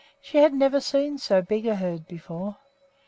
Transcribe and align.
She 0.19 0.39
had 0.39 0.51
never 0.55 0.79
seen 0.79 1.19
so 1.19 1.43
big 1.43 1.67
a 1.67 1.75
herd 1.75 2.07
before. 2.07 2.57